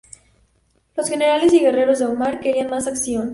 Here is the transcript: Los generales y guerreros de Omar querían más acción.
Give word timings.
Los 0.95 1.09
generales 1.09 1.53
y 1.53 1.59
guerreros 1.59 1.99
de 1.99 2.07
Omar 2.07 2.39
querían 2.39 2.71
más 2.71 2.87
acción. 2.87 3.29